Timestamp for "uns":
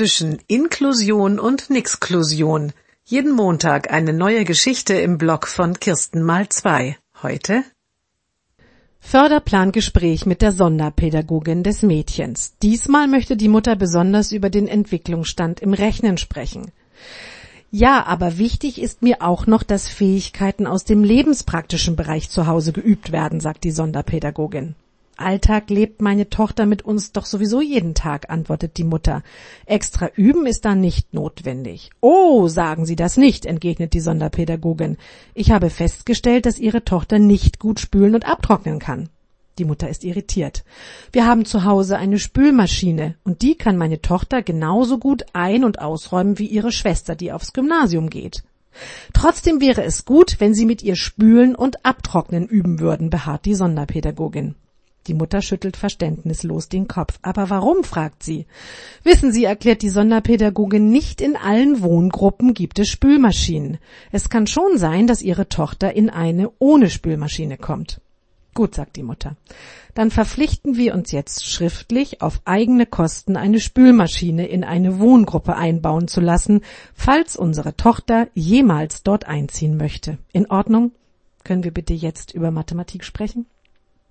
26.82-27.12, 70.94-71.12